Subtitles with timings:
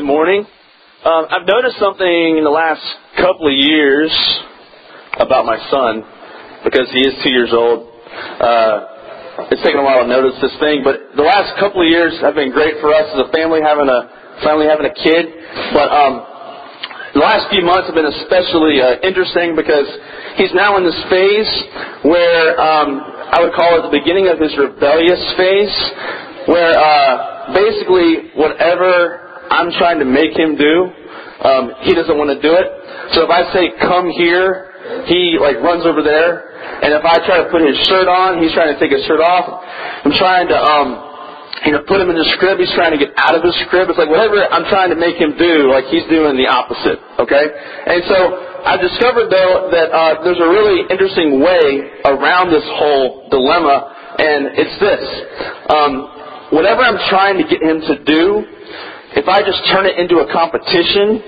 [0.00, 0.48] Good morning.
[1.04, 2.80] Um, I've noticed something in the last
[3.20, 4.08] couple of years
[5.20, 6.00] about my son
[6.64, 7.84] because he is two years old.
[8.40, 12.16] Uh, it's taken a while to notice this thing, but the last couple of years
[12.24, 15.36] have been great for us as a family having a finally having a kid.
[15.76, 16.24] But um,
[17.12, 19.84] the last few months have been especially uh, interesting because
[20.40, 21.52] he's now in this phase
[22.08, 25.76] where um, I would call it the beginning of his rebellious phase,
[26.48, 29.19] where uh, basically whatever
[29.50, 30.74] I'm trying to make him do,
[31.42, 32.66] um, he doesn't want to do it.
[33.12, 34.70] So if I say come here,
[35.06, 36.50] he like runs over there.
[36.80, 39.20] And if I try to put his shirt on, he's trying to take his shirt
[39.20, 39.48] off.
[40.04, 41.10] I'm trying to um,
[41.64, 42.56] you know, put him in the crib.
[42.56, 43.90] He's trying to get out of his crib.
[43.92, 46.96] It's like whatever I'm trying to make him do, like he's doing the opposite.
[47.20, 48.16] Okay, and so
[48.64, 54.56] I discovered though that uh, there's a really interesting way around this whole dilemma, and
[54.56, 55.04] it's this:
[55.68, 55.92] um,
[56.56, 58.24] whatever I'm trying to get him to do,
[59.16, 61.22] if I just turn it into a competition,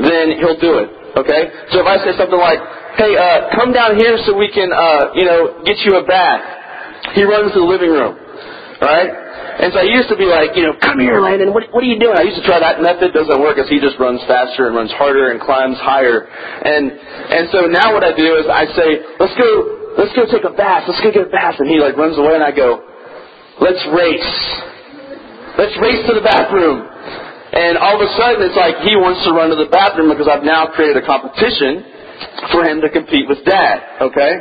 [0.00, 0.88] then he'll do it.
[1.16, 1.42] Okay,
[1.72, 2.60] so if I say something like,
[3.00, 6.44] "Hey, uh, come down here so we can, uh, you know, get you a bath,"
[7.14, 8.18] he runs to the living room.
[8.80, 9.08] Right?
[9.56, 11.56] And so I used to be like, you know, come here, Landon.
[11.56, 12.12] What, what are you doing?
[12.12, 13.16] I used to try that method.
[13.16, 16.28] Doesn't work as he just runs faster and runs harder and climbs higher.
[16.28, 19.48] And and so now what I do is I say, let's go,
[19.96, 20.84] let's go take a bath.
[20.84, 21.56] Let's go get a bath.
[21.56, 22.84] And he like runs away, and I go,
[23.56, 24.32] let's race.
[25.56, 26.84] Let's race to the bathroom.
[27.56, 30.28] And all of a sudden, it's like he wants to run to the bathroom because
[30.28, 31.96] I've now created a competition
[32.52, 34.32] for him to compete with dad, okay?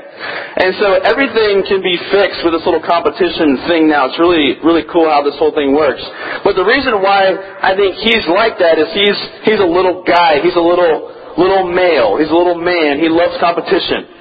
[0.59, 4.11] And so everything can be fixed with this little competition thing now.
[4.11, 6.03] It's really, really cool how this whole thing works.
[6.43, 7.31] But the reason why
[7.63, 10.43] I think he's like that is he's, he's a little guy.
[10.43, 12.19] He's a little, little male.
[12.19, 12.99] He's a little man.
[12.99, 14.11] He loves competition,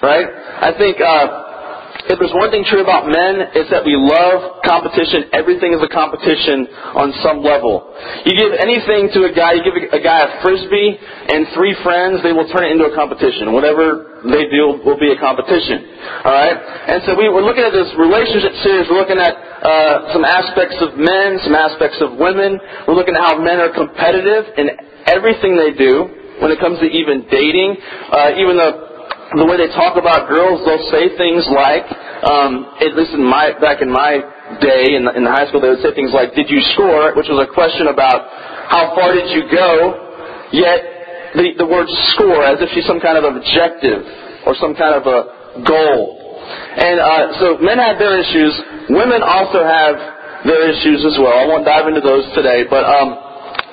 [0.00, 0.28] right?
[0.64, 1.49] I think, uh,
[2.08, 5.28] if there's one thing true about men, it's that we love competition.
[5.36, 6.64] Everything is a competition
[6.96, 7.92] on some level.
[8.24, 12.22] You give anything to a guy, you give a guy a frisbee and three friends,
[12.22, 13.52] they will turn it into a competition.
[13.52, 15.84] Whatever they do will be a competition.
[16.24, 16.56] Alright?
[16.56, 18.88] And so we, we're looking at this relationship series.
[18.88, 22.56] We're looking at uh, some aspects of men, some aspects of women.
[22.88, 24.72] We're looking at how men are competitive in
[25.06, 26.08] everything they do
[26.40, 27.76] when it comes to even dating.
[28.08, 28.89] Uh, even the
[29.38, 31.86] the way they talk about girls, they'll say things like,
[32.26, 34.18] um, at least in my back in my
[34.58, 37.38] day in in high school, they would say things like, "Did you score?" Which was
[37.38, 38.26] a question about
[38.66, 40.50] how far did you go.
[40.50, 40.78] Yet
[41.38, 41.86] the, the word
[42.18, 44.02] "score" as if she's some kind of objective
[44.50, 46.18] or some kind of a goal.
[46.74, 48.50] And uh, so men have their issues.
[48.90, 49.94] Women also have
[50.42, 51.38] their issues as well.
[51.38, 52.82] I won't dive into those today, but.
[52.82, 53.30] Um,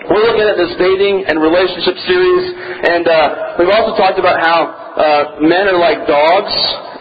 [0.08, 2.44] we're looking at this dating and relationship series,
[2.88, 6.54] and uh, we've also talked about how uh, men are like dogs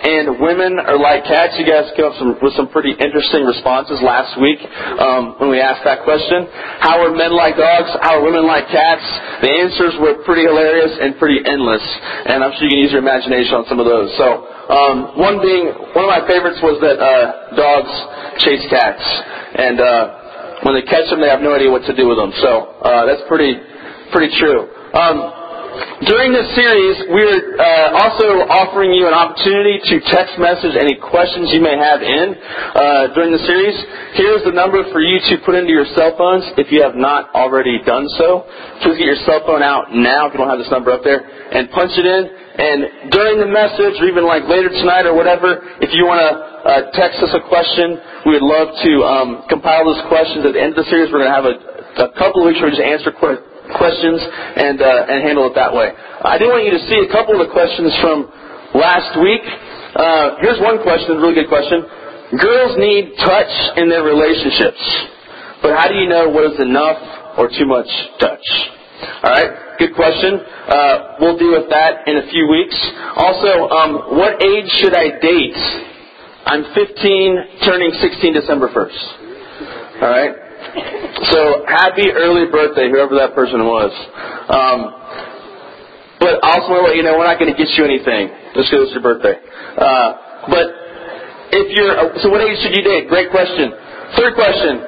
[0.04, 1.56] and women are like cats.
[1.56, 4.60] You guys came up some, with some pretty interesting responses last week
[5.00, 6.46] um, when we asked that question.
[6.78, 7.90] How are men like dogs?
[8.04, 9.02] How are women like cats?
[9.42, 11.82] The answers were pretty hilarious and pretty endless,
[12.28, 14.12] and I'm sure you can use your imagination on some of those.
[14.20, 17.92] So um, one being one of my favorites was that uh, dogs
[18.44, 19.02] chase cats,
[19.56, 22.30] and uh, when they catch them, they have no idea what to do with them.
[22.44, 23.56] So uh, that's pretty
[24.12, 24.70] pretty true.
[24.94, 25.35] Um,
[26.04, 31.52] during this series, we're uh, also offering you an opportunity to text message any questions
[31.52, 33.76] you may have in uh, during the series.
[34.16, 37.32] Here's the number for you to put into your cell phones if you have not
[37.36, 38.44] already done so.
[38.84, 41.20] Please get your cell phone out now if you don't have this number up there
[41.20, 42.22] and punch it in.
[42.56, 46.30] And during the message, or even like later tonight or whatever, if you want to
[46.32, 50.40] uh, text us a question, we would love to um, compile those questions.
[50.44, 51.56] At the end of the series, we're going to have a,
[52.08, 55.72] a couple of weeks where we just answer questions and uh, and handle it that
[55.72, 55.92] way.
[55.92, 58.28] I do want you to see a couple of the questions from
[58.74, 59.44] last week.
[59.96, 61.84] Uh, here's one question, a really good question.
[62.36, 64.82] Girls need touch in their relationships,
[65.62, 66.98] but how do you know what is enough
[67.38, 67.88] or too much
[68.18, 68.46] touch?
[69.22, 69.78] All right.
[69.78, 70.40] Good question.
[70.40, 72.76] Uh, we'll deal with that in a few weeks.
[73.16, 75.56] Also, um, what age should I date?
[76.46, 80.02] I'm 15, turning 16 December 1st.
[80.02, 80.45] All right.
[81.32, 83.90] So happy early birthday, whoever that person was.
[84.50, 84.78] Um,
[86.20, 88.32] but I also want to let you know we're not going to get you anything
[88.56, 89.36] just because it's your birthday.
[89.36, 90.08] Uh,
[90.48, 90.66] but
[91.52, 93.08] if you're so, what age should you date?
[93.08, 93.72] Great question.
[94.16, 94.80] Third question: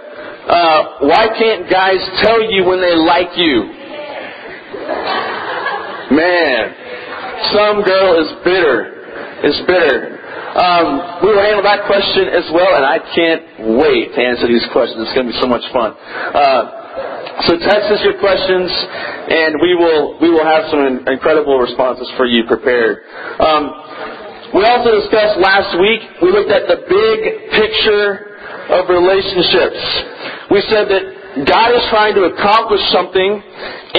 [0.49, 3.71] uh, Why can't guys tell you when they like you?
[6.11, 6.63] Man,
[7.53, 8.98] some girl is bitter.
[9.39, 10.19] Is bitter.
[10.59, 14.67] Um, we will handle that question as well, and I can't wait to answer these
[14.75, 14.99] questions.
[15.07, 15.95] It's going to be so much fun.
[15.95, 18.67] Uh, so text us your questions,
[19.31, 23.07] and we will we will have some incredible responses for you prepared.
[23.39, 26.03] Um, we also discussed last week.
[26.19, 27.19] We looked at the big
[27.55, 28.35] picture
[28.75, 29.79] of relationships.
[30.51, 33.39] We said that God is trying to accomplish something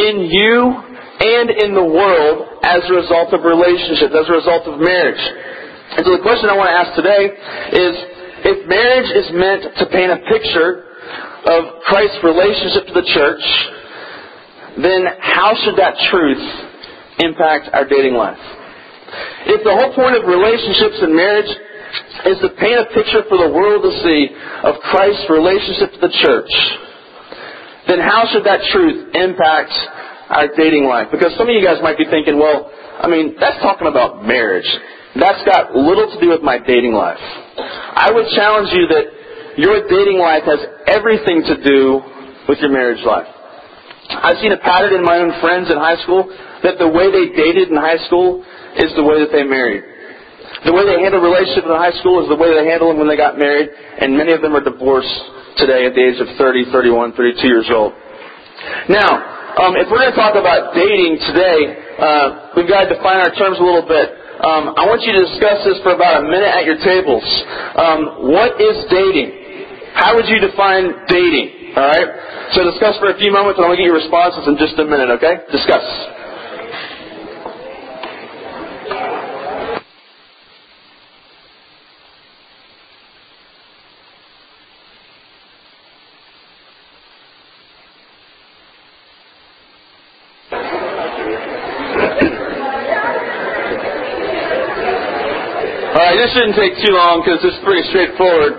[0.03, 0.88] in you
[1.19, 5.19] and in the world as a result of relationships, as a result of marriage.
[5.99, 7.23] And so the question I want to ask today
[7.75, 7.93] is,
[8.39, 10.87] if marriage is meant to paint a picture
[11.43, 13.43] of Christ's relationship to the church,
[14.79, 16.43] then how should that truth
[17.19, 18.39] impact our dating life?
[19.49, 21.51] If the whole point of relationships and marriage
[22.31, 24.29] is to paint a picture for the world to see
[24.63, 26.51] of Christ's relationship to the church,
[27.87, 29.73] then how should that truth impact
[30.29, 31.09] our dating life?
[31.11, 32.69] Because some of you guys might be thinking, well,
[33.01, 34.67] I mean, that's talking about marriage.
[35.15, 37.19] That's got little to do with my dating life.
[37.19, 39.05] I would challenge you that
[39.57, 42.01] your dating life has everything to do
[42.47, 43.27] with your marriage life.
[44.09, 46.29] I've seen a pattern in my own friends in high school
[46.63, 48.45] that the way they dated in high school
[48.77, 49.83] is the way that they married.
[50.65, 53.07] The way they handle relationships in high school is the way they handle them when
[53.07, 55.13] they got married, and many of them are divorced
[55.57, 57.93] today at the age of 30, 31, 32 years old.
[58.89, 61.59] Now, um, if we're going to talk about dating today,
[61.99, 64.07] uh, we've got to define our terms a little bit.
[64.39, 67.27] Um, I want you to discuss this for about a minute at your tables.
[67.75, 69.35] Um, what is dating?
[69.99, 71.75] How would you define dating?
[71.75, 72.09] All right.
[72.55, 75.11] So discuss for a few moments, and I'll get your responses in just a minute.
[75.19, 75.43] Okay?
[75.51, 75.83] Discuss.
[96.29, 98.53] This shouldn't take too long because it's pretty straightforward.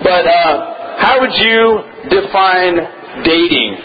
[0.00, 2.80] But uh, how would you define
[3.28, 3.76] dating?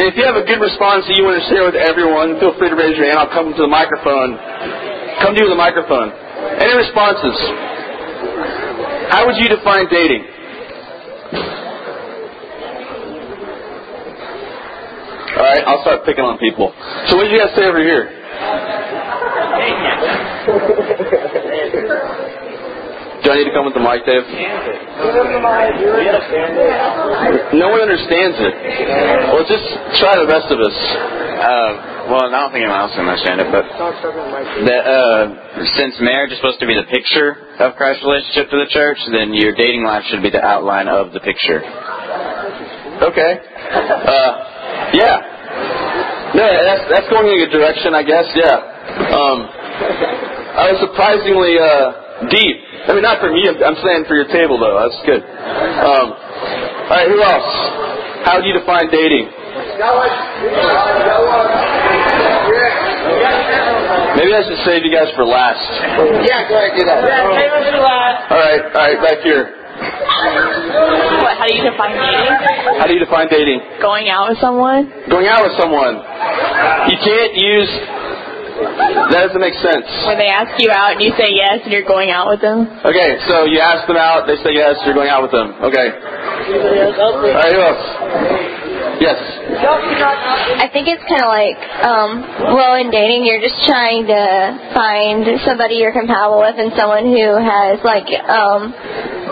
[0.00, 2.56] And if you have a good response that you want to share with everyone, feel
[2.56, 3.20] free to raise your hand.
[3.20, 4.40] I'll come to the microphone.
[5.20, 6.08] Come to you with the microphone.
[6.56, 7.36] Any responses?
[9.12, 10.24] How would you define dating?
[15.36, 16.72] All right, I'll start picking on people.
[17.12, 18.08] So what did you guys say over here?
[23.24, 24.20] Do I need to come with the mic, Dave?
[27.56, 28.52] No one understands it.
[29.32, 29.64] Well, just
[29.96, 30.76] try the rest of us.
[30.76, 35.24] Uh, well, I don't think anyone else can understand it, but that, uh,
[35.72, 39.32] since marriage is supposed to be the picture of Christ's relationship to the church, then
[39.32, 41.64] your dating life should be the outline of the picture.
[41.64, 43.32] Okay.
[43.72, 44.30] Uh,
[45.00, 45.16] yeah.
[46.36, 48.26] That's that's going in a good direction, I guess.
[48.36, 49.16] Yeah.
[49.16, 49.38] Um,
[50.60, 53.48] I was surprisingly uh, deep I mean, not for me.
[53.48, 54.76] I'm, I'm saying for your table, though.
[54.76, 55.22] That's good.
[55.24, 57.50] Um, all right, who else?
[58.28, 59.28] How do you define dating?
[64.14, 65.60] Maybe I should save you guys for last.
[66.22, 67.02] Yeah, go ahead, do that.
[68.30, 69.50] All right, all right, back here.
[69.74, 72.78] What, how do you define dating?
[72.78, 73.58] How do you define dating?
[73.82, 74.86] Going out with someone?
[75.10, 75.98] Going out with someone.
[76.88, 77.70] You can't use
[78.54, 79.86] that doesn't make sense.
[80.06, 82.70] When they ask you out and you say yes and you're going out with them?
[82.86, 85.54] Okay, so you ask them out, they say yes, you're going out with them.
[85.58, 85.88] Okay.
[85.90, 87.84] All right, who else?
[89.00, 89.18] Yes.
[90.62, 92.10] I think it's kind of like, um,
[92.54, 94.22] well, in dating, you're just trying to
[94.74, 98.70] find somebody you're compatible with and someone who has like um,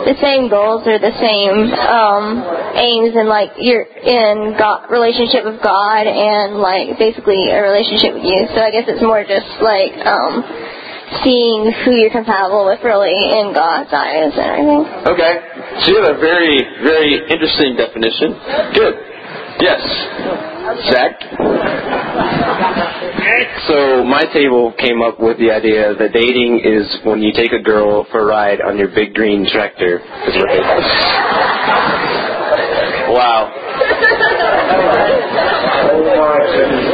[0.04, 2.42] the same goals or the same um,
[2.76, 8.26] aims and like you're in God, relationship with God and like basically a relationship with
[8.26, 8.48] you.
[8.54, 10.42] So I guess it's more just like um,
[11.22, 14.84] seeing who you're compatible with really in God's eyes and everything.
[15.06, 15.32] Okay.
[15.84, 18.34] So you have a very, very interesting definition.
[18.74, 18.94] Good.
[19.60, 19.82] Yes.
[20.90, 21.14] Zach?
[23.68, 27.62] So my table came up with the idea that dating is when you take a
[27.62, 30.00] girl for a ride on your big green tractor.
[33.14, 33.52] wow.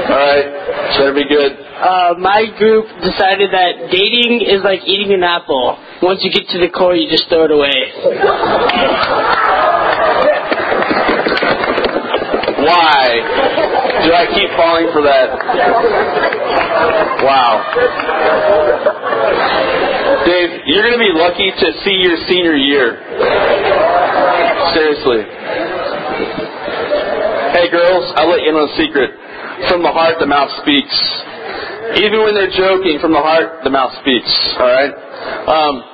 [0.09, 0.59] All right.
[0.99, 1.53] Better be good.
[1.53, 5.79] Uh, my group decided that dating is like eating an apple.
[6.03, 7.93] Once you get to the core, you just throw it away.
[12.67, 13.68] Why
[14.09, 15.29] do I keep falling for that?
[17.29, 17.61] Wow.
[20.25, 23.05] Dave, you're going to be lucky to see your senior year.
[24.73, 25.29] Seriously.
[27.53, 29.13] Hey, girls, I'll let you know a secret.
[29.69, 30.97] From the heart, the mouth speaks.
[32.01, 34.33] Even when they're joking, from the heart, the mouth speaks.
[34.57, 34.95] All right?
[35.53, 35.85] Um,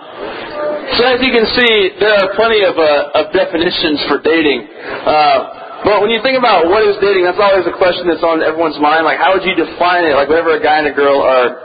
[0.99, 4.71] so as you can see, there are plenty of, uh, of definitions for dating.
[5.03, 8.41] Uh, but when you think about what is dating, that's always a question that's on
[8.41, 9.05] everyone's mind.
[9.05, 10.17] Like, how would you define it?
[10.17, 11.61] Like, whenever a guy and a girl are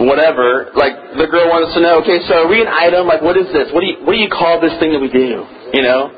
[0.00, 3.04] whatever, like the girl wants to know, okay, so are we an item?
[3.04, 3.68] Like, what is this?
[3.76, 5.44] What do you what do you call this thing that we do?
[5.76, 6.08] You know,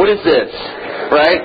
[0.00, 0.48] what is this?
[1.12, 1.40] Right?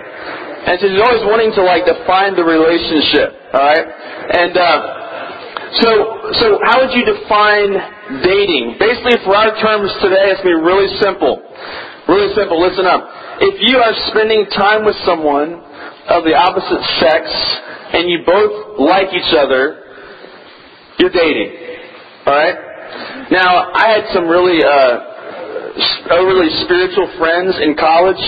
[0.67, 3.35] And so he's always wanting to like define the relationship.
[3.51, 3.87] All right.
[4.31, 4.79] And uh,
[5.79, 5.89] so
[6.39, 7.71] so how would you define
[8.23, 8.75] dating?
[8.79, 11.39] Basically, for our terms today, it's gonna be really simple.
[12.07, 12.59] Really simple.
[12.59, 13.16] Listen up.
[13.39, 15.61] If you are spending time with someone
[16.09, 17.29] of the opposite sex
[17.93, 19.83] and you both like each other,
[20.97, 21.53] you're dating.
[22.25, 22.57] All right.
[23.29, 28.19] Now, I had some really uh, overly spiritual friends in college.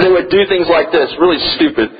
[0.00, 1.90] They would do things like this, really stupid.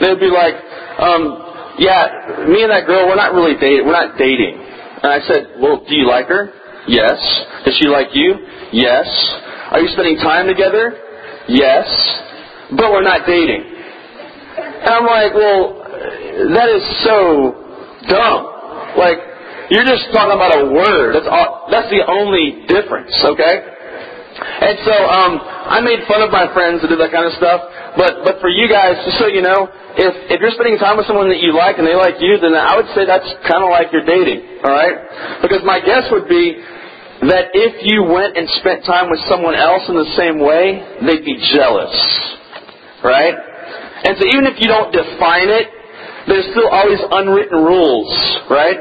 [0.00, 0.56] They would be like,
[0.98, 3.84] um, "Yeah, me and that girl, we're not really dating.
[3.84, 4.56] We're not dating."
[5.02, 6.48] And I said, "Well, do you like her?"
[6.88, 7.20] Yes.
[7.64, 8.34] Does she like you?
[8.72, 9.06] Yes.
[9.70, 11.03] Are you spending time together?
[11.48, 11.86] Yes.
[12.70, 13.60] But we're not dating.
[13.60, 17.16] And I'm like, well, that is so
[18.08, 18.40] dumb.
[18.96, 19.18] Like,
[19.70, 21.16] you're just talking about a word.
[21.16, 23.56] That's all, that's the only difference, okay?
[24.34, 27.60] And so, um, I made fun of my friends that did that kind of stuff.
[27.96, 31.06] But, but for you guys, just so you know, if, if you're spending time with
[31.06, 33.70] someone that you like and they like you, then I would say that's kind of
[33.70, 35.40] like you're dating, alright?
[35.40, 36.58] Because my guess would be
[37.30, 41.24] that if you went and spent time with someone else in the same way, they'd
[41.24, 41.94] be jealous.
[43.02, 43.34] Right?
[44.04, 45.66] And so even if you don't define it,
[46.28, 48.08] there's still always unwritten rules,
[48.48, 48.80] right?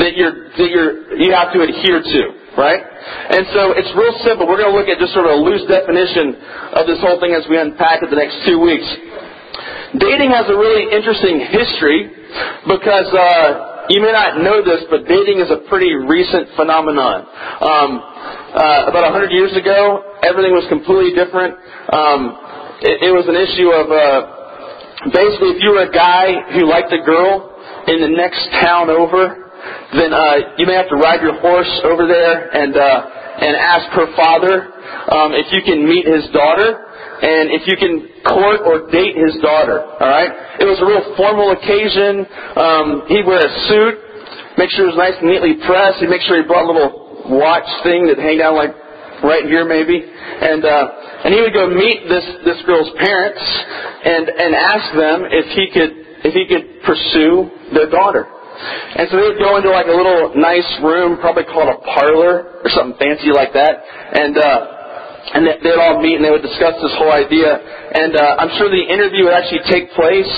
[0.00, 2.22] That you're that you're you have to adhere to,
[2.56, 2.80] right?
[2.80, 4.48] And so it's real simple.
[4.48, 6.36] We're going to look at just sort of a loose definition
[6.76, 8.88] of this whole thing as we unpack it the next two weeks.
[9.96, 12.08] Dating has a really interesting history
[12.68, 17.24] because uh, you may not know this, but dating is a pretty recent phenomenon.
[17.60, 17.90] Um,
[18.52, 21.56] uh, about 100 years ago, everything was completely different.
[21.92, 22.20] Um,
[22.84, 26.92] it, it was an issue of uh, basically, if you were a guy who liked
[26.92, 27.54] a girl
[27.88, 29.48] in the next town over,
[29.96, 33.86] then uh, you may have to ride your horse over there and uh, and ask
[33.94, 34.74] her father
[35.14, 36.84] um, if you can meet his daughter
[37.22, 39.80] and if you can court or date his daughter.
[39.82, 40.30] All right,
[40.60, 42.28] it was a real formal occasion.
[42.56, 43.94] Um, he'd wear a suit,
[44.60, 45.98] make sure it was nice and neatly pressed.
[46.04, 48.72] He'd make sure he brought a little watch thing that hang down like
[49.24, 53.42] right here maybe, and uh, and he would go meet this this girl's parents
[54.04, 55.92] and and ask them if he could
[56.24, 58.26] if he could pursue their daughter.
[58.58, 62.70] And so they'd go into like a little nice room, probably called a parlor or
[62.74, 63.78] something fancy like that,
[64.18, 64.77] and uh,
[65.34, 67.52] and they'd all meet and they would discuss this whole idea.
[67.52, 70.32] And uh, I'm sure the interview would actually take place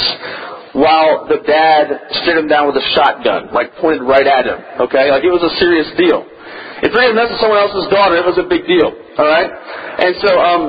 [0.72, 1.90] while the dad
[2.22, 4.58] stared him down with a shotgun, like pointed right at him.
[4.86, 6.26] Okay, like it was a serious deal.
[6.80, 8.90] If they had messed with someone else's daughter, it was a big deal.
[8.90, 10.62] All right, and so um,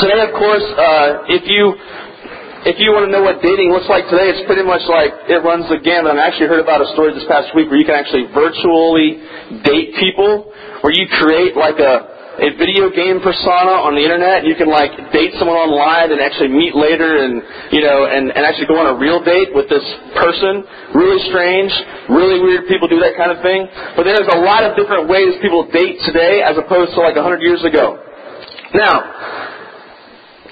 [0.00, 1.76] today, of course, uh, if you
[2.60, 5.40] if you want to know what dating looks like today, it's pretty much like it
[5.40, 6.16] runs the gamut.
[6.16, 9.20] I actually heard about a story this past week where you can actually virtually
[9.64, 10.52] date people,
[10.84, 14.48] where you create like a a video game persona on the internet.
[14.48, 18.42] You can like date someone online and actually meet later and you know and, and
[18.42, 19.84] actually go on a real date with this
[20.16, 20.64] person.
[20.96, 21.72] Really strange,
[22.08, 23.68] really weird people do that kind of thing.
[23.94, 27.22] But there's a lot of different ways people date today as opposed to like a
[27.22, 28.00] hundred years ago.
[28.72, 28.96] Now,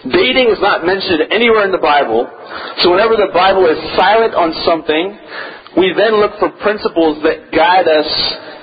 [0.07, 2.23] Dating is not mentioned anywhere in the Bible.
[2.81, 5.19] So whenever the Bible is silent on something,
[5.77, 8.11] we then look for principles that guide us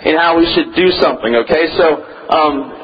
[0.07, 1.35] in how we should do something.
[1.43, 1.87] Okay, so
[2.31, 2.74] um,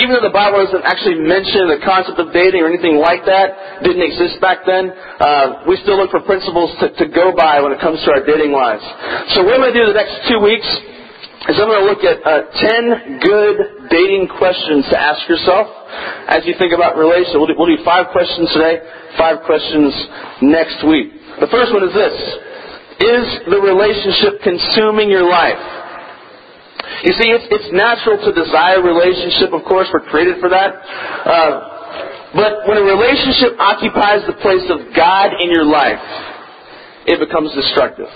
[0.00, 3.84] even though the Bible doesn't actually mention the concept of dating or anything like that,
[3.84, 7.76] didn't exist back then, uh, we still look for principles to, to go by when
[7.76, 8.80] it comes to our dating lives.
[9.36, 10.64] So what I'm going to do the next two weeks
[11.52, 13.56] is I'm going to look at uh, 10 good
[13.92, 15.68] dating questions to ask yourself
[16.30, 17.36] as you think about relationship.
[17.36, 18.80] We'll do, we'll do five questions today,
[19.20, 19.92] five questions
[20.40, 21.12] next week.
[21.36, 22.16] The first one is this.
[23.02, 25.81] Is the relationship consuming your life?
[27.02, 30.70] You see, it's, it's natural to desire relationship, of course, we're created for that.
[30.70, 31.50] Uh,
[32.30, 35.98] but when a relationship occupies the place of God in your life,
[37.10, 38.06] it becomes destructive.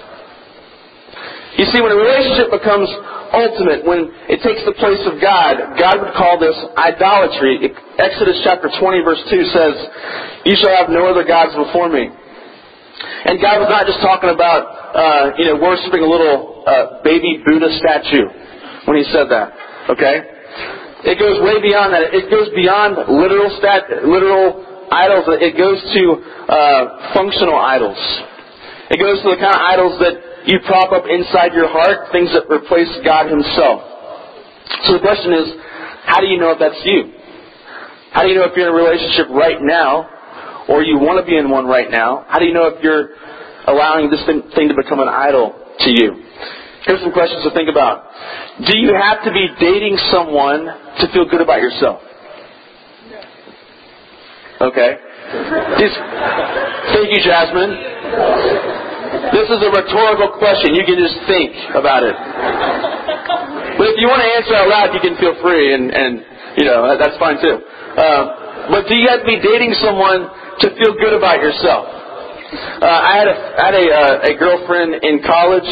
[1.59, 2.87] You see, when a relationship becomes
[3.35, 7.67] ultimate, when it takes the place of God, God would call this idolatry.
[7.99, 9.75] Exodus chapter 20 verse 2 says,
[10.47, 12.07] You shall have no other gods before me.
[12.07, 14.63] And God was not just talking about,
[14.95, 18.46] uh, you know, worshiping a little uh, baby Buddha statue
[18.87, 19.53] when he said that.
[19.91, 20.17] Okay?
[21.07, 22.11] It goes way beyond that.
[22.11, 25.27] It goes beyond literal stat, literal idols.
[25.39, 26.03] It goes to
[26.51, 27.99] uh, functional idols.
[28.91, 30.15] It goes to the kind of idols that
[30.47, 33.83] you prop up inside your heart things that replace God Himself.
[34.87, 35.47] So the question is,
[36.07, 37.13] how do you know if that's you?
[38.15, 41.27] How do you know if you're in a relationship right now, or you want to
[41.27, 42.25] be in one right now?
[42.27, 43.11] How do you know if you're
[43.67, 46.26] allowing this thing to become an idol to you?
[46.87, 48.07] Here's some questions to think about.
[48.63, 50.71] Do you have to be dating someone
[51.03, 51.99] to feel good about yourself?
[54.63, 54.91] Okay?
[56.95, 57.75] Thank you, Jasmine.
[59.35, 60.79] This is a rhetorical question.
[60.79, 62.15] You can just think about it.
[63.77, 66.23] But if you want to answer out loud, you can feel free, and, and
[66.57, 67.61] you know that's fine too.
[67.99, 70.31] Uh, but do you have to be dating someone
[70.63, 71.85] to feel good about yourself?
[72.81, 75.69] Uh, I had a I had a, uh, a girlfriend in college.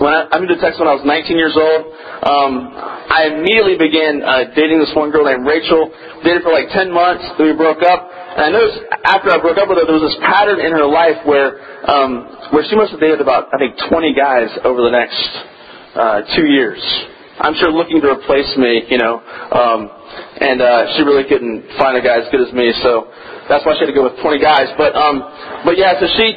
[0.00, 1.92] When I, I moved to Texas when I was 19 years old,
[2.24, 5.92] um, I immediately began uh, dating this one girl named Rachel.
[6.24, 7.20] Dated for like 10 months.
[7.36, 8.08] Then we broke up.
[8.08, 10.88] And I noticed after I broke up with her, there was this pattern in her
[10.88, 14.94] life where um, where she must have dated about I think 20 guys over the
[14.94, 15.20] next
[15.92, 16.80] uh, two years.
[17.40, 19.88] I'm sure looking to replace me, you know, um,
[20.40, 23.08] and uh, she really couldn't find a guy as good as me, so
[23.48, 24.68] that's why she had to go with 20 guys.
[24.76, 25.24] But um,
[25.64, 26.36] but yeah, so she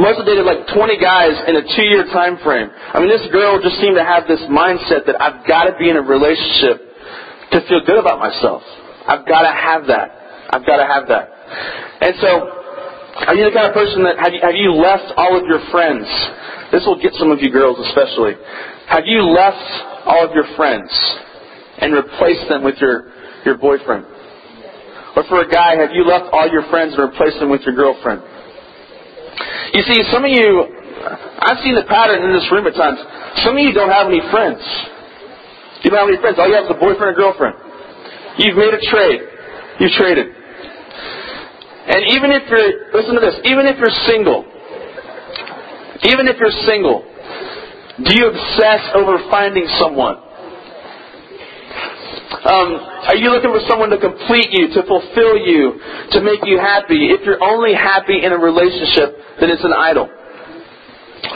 [0.00, 2.66] must have dated like 20 guys in a two-year time frame.
[2.66, 5.88] I mean, this girl just seemed to have this mindset that I've got to be
[5.88, 6.82] in a relationship
[7.54, 8.62] to feel good about myself.
[9.06, 10.08] I've got to have that.
[10.50, 11.30] I've got to have that.
[12.02, 12.30] And so,
[13.30, 15.62] are you the kind of person that have you, have you left all of your
[15.70, 16.06] friends?
[16.74, 18.34] This will get some of you girls especially.
[18.90, 19.62] Have you left
[20.10, 20.90] all of your friends
[21.78, 23.14] and replaced them with your,
[23.46, 24.04] your boyfriend?
[25.14, 27.76] Or for a guy, have you left all your friends and replaced them with your
[27.78, 28.33] girlfriend?
[29.74, 30.70] You see, some of you,
[31.42, 33.02] I've seen the pattern in this room at times.
[33.42, 34.62] Some of you don't have any friends.
[35.82, 36.38] You don't have any friends.
[36.38, 37.58] All you have is a boyfriend or girlfriend.
[38.38, 39.20] You've made a trade.
[39.82, 40.30] You've traded.
[41.90, 44.46] And even if you're, listen to this, even if you're single,
[46.06, 47.04] even if you're single,
[47.98, 50.23] do you obsess over finding someone?
[52.24, 52.68] Um,
[53.08, 55.76] are you looking for someone to complete you, to fulfill you,
[56.12, 57.12] to make you happy?
[57.12, 60.08] If you're only happy in a relationship, then it's an idol.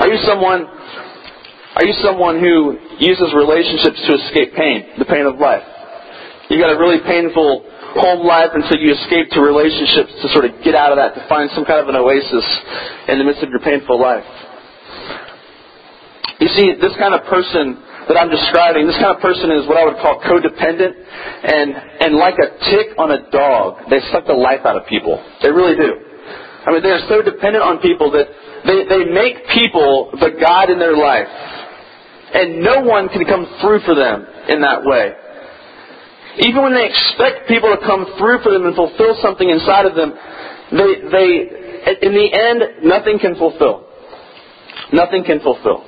[0.01, 0.65] Are you someone?
[1.77, 5.63] Are you someone who uses relationships to escape pain, the pain of life?
[6.51, 10.45] You got a really painful home life, and so you escape to relationships to sort
[10.45, 12.47] of get out of that, to find some kind of an oasis
[13.09, 14.25] in the midst of your painful life.
[16.41, 19.77] You see, this kind of person that I'm describing, this kind of person is what
[19.77, 24.35] I would call codependent, and and like a tick on a dog, they suck the
[24.37, 25.21] life out of people.
[25.43, 25.93] They really do.
[26.65, 28.27] I mean, they're so dependent on people that
[28.65, 31.29] they they make people the god in their life,
[32.33, 35.13] and no one can come through for them in that way.
[36.49, 39.95] Even when they expect people to come through for them and fulfill something inside of
[39.95, 40.13] them,
[40.73, 41.29] they they
[42.05, 43.85] in the end nothing can fulfill.
[44.93, 45.85] Nothing can fulfill.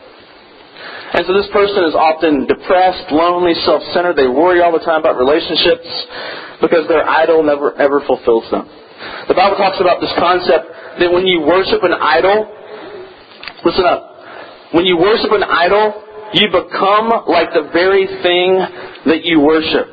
[1.10, 4.14] And so this person is often depressed, lonely, self-centered.
[4.14, 5.86] They worry all the time about relationships
[6.62, 8.68] because their idol never ever fulfills them.
[9.26, 10.70] The Bible talks about this concept
[11.02, 12.46] that when you worship an idol,
[13.64, 14.06] listen up.
[14.72, 18.62] When you worship an idol, you become like the very thing
[19.10, 19.90] that you worship.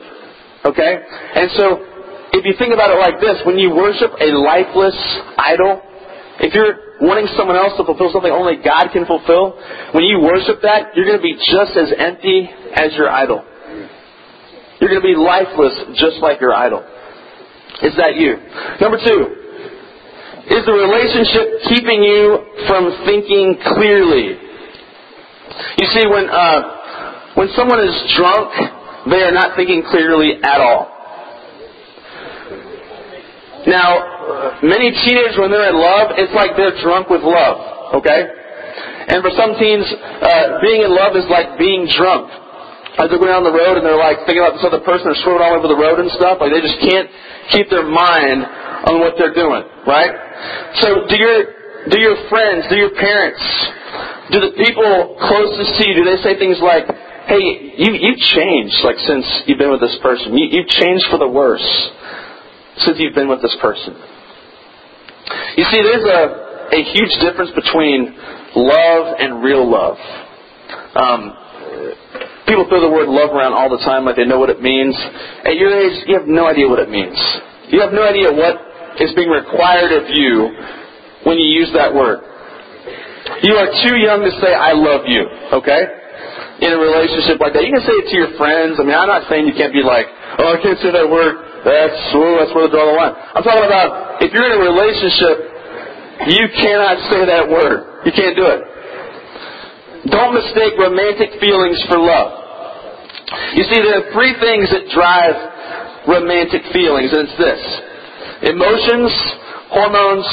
[0.66, 0.94] Okay?
[1.34, 1.66] And so,
[2.34, 4.98] if you think about it like this, when you worship a lifeless
[5.38, 5.82] idol,
[6.40, 9.58] if you're wanting someone else to fulfill something only God can fulfill,
[9.94, 13.46] when you worship that, you're going to be just as empty as your idol.
[14.80, 16.86] You're going to be lifeless just like your idol.
[17.82, 18.38] Is that you?
[18.82, 19.20] Number two,
[20.50, 24.38] is the relationship keeping you from thinking clearly?
[25.78, 28.50] You see, when, uh, when someone is drunk,
[29.10, 30.94] they are not thinking clearly at all.
[33.68, 34.17] Now,
[34.64, 38.02] many teenagers, when they're in love, it's like they're drunk with love.
[38.02, 38.22] Okay?
[39.08, 42.28] And for some teens, uh, being in love is like being drunk.
[43.00, 45.22] Like they're going down the road and they're like thinking about this other person, they're
[45.22, 46.42] swimming all over the road and stuff.
[46.42, 47.08] Like they just can't
[47.54, 48.42] keep their mind
[48.90, 50.12] on what they're doing, right?
[50.82, 51.38] So do your
[51.94, 53.40] do your friends, do your parents,
[54.34, 56.90] do the people closest to you, do they say things like,
[57.30, 60.36] "Hey, you you've changed like since you've been with this person.
[60.36, 61.64] You, you've changed for the worse."
[62.86, 63.96] since you've been with this person.
[65.58, 66.22] You see, there's a,
[66.70, 68.14] a huge difference between
[68.54, 69.98] love and real love.
[70.94, 71.34] Um,
[72.46, 74.94] people throw the word love around all the time like they know what it means.
[75.42, 77.18] At your age, you have no idea what it means.
[77.74, 78.54] You have no idea what
[79.02, 80.54] is being required of you
[81.26, 82.22] when you use that word.
[83.42, 85.26] You are too young to say, I love you,
[85.58, 85.82] okay?
[86.62, 87.66] In a relationship like that.
[87.66, 88.78] You can say it to your friends.
[88.78, 90.06] I mean, I'm not saying you can't be like,
[90.38, 91.47] oh, I can't say that word.
[91.68, 93.12] That's, that's where to draw the line.
[93.36, 95.36] I'm talking about if you're in a relationship,
[96.32, 98.08] you cannot say that word.
[98.08, 98.62] You can't do it.
[100.08, 102.32] Don't mistake romantic feelings for love.
[103.60, 107.62] You see, there are three things that drive romantic feelings, and it's this
[108.48, 109.12] emotions,
[109.68, 110.28] hormones,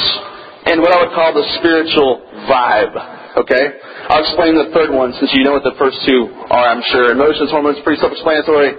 [0.71, 3.14] and what I would call the spiritual vibe.
[3.35, 3.65] Okay?
[4.07, 7.11] I'll explain the third one since you know what the first two are, I'm sure.
[7.11, 8.73] Emotions, hormones, pretty self explanatory.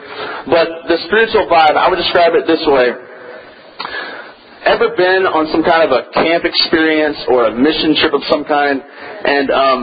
[0.49, 3.07] But the spiritual vibe, I would describe it this way
[4.67, 8.43] ever been on some kind of a camp experience or a mission trip of some
[8.43, 9.81] kind, and um,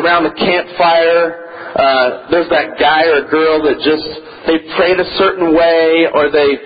[0.00, 1.44] around the campfire,
[1.76, 4.08] uh, there's that guy or girl that just
[4.48, 6.56] they prayed a certain way or they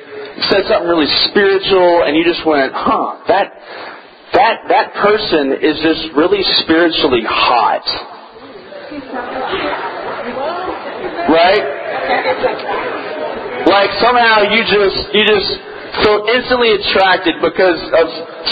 [0.54, 3.50] said something really spiritual, and you just went, huh, that
[4.32, 7.84] that that person is just really spiritually hot.
[11.28, 11.64] Right?
[13.68, 15.50] Like somehow you just you just
[16.00, 18.06] feel instantly attracted because of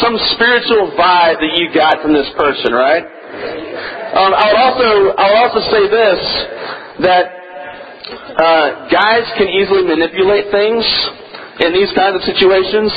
[0.04, 3.04] some spiritual vibe that you got from this person, right?
[3.04, 6.20] Um, I would also I would also say this
[7.08, 7.24] that
[8.36, 10.84] uh, guys can easily manipulate things
[11.60, 12.88] in these kinds of situations.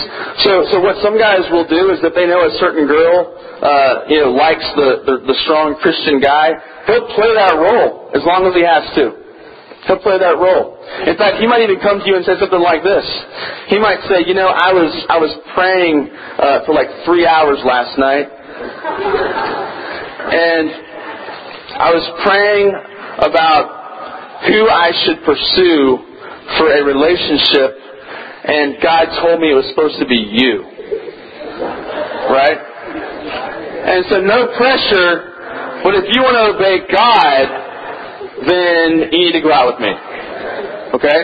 [0.48, 4.08] So, so what some guys will do is that they know a certain girl, uh,
[4.08, 6.56] you know, likes the, the, the strong Christian guy,
[6.88, 9.24] he'll play that role as long as he has to.
[9.84, 10.80] He'll play that role.
[11.04, 13.04] In fact, he might even come to you and say something like this.
[13.68, 16.08] He might say, you know, I was, I was praying,
[16.40, 18.32] uh, for like three hours last night.
[20.24, 20.72] And
[21.84, 22.72] I was praying
[23.28, 23.84] about
[24.48, 26.00] who I should pursue
[26.56, 27.84] for a relationship
[28.44, 30.68] and God told me it was supposed to be you.
[32.28, 32.60] Right?
[33.84, 37.44] And so no pressure, but if you want to obey God,
[38.48, 39.92] then you need to go out with me.
[40.96, 41.20] Okay?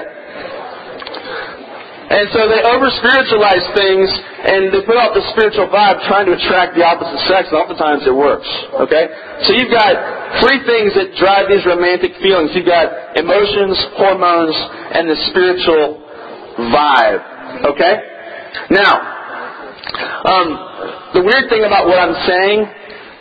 [2.10, 4.10] And so they over spiritualize things
[4.44, 8.02] and they put out the spiritual vibe trying to attract the opposite sex, and oftentimes
[8.08, 8.50] it works.
[8.82, 9.06] Okay?
[9.46, 9.94] So you've got
[10.42, 12.56] three things that drive these romantic feelings.
[12.58, 14.58] You've got emotions, hormones,
[14.96, 16.09] and the spiritual
[16.68, 17.24] vibe.
[17.72, 17.94] Okay?
[18.72, 18.94] Now,
[20.28, 20.48] um,
[21.16, 22.60] the weird thing about what I'm saying